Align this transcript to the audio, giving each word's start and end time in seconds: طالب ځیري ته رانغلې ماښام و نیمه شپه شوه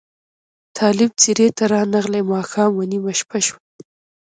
طالب 0.77 1.11
ځیري 1.21 1.47
ته 1.57 1.63
رانغلې 1.73 2.21
ماښام 2.31 2.71
و 2.75 2.81
نیمه 2.91 3.13
شپه 3.19 3.39
شوه 3.45 3.59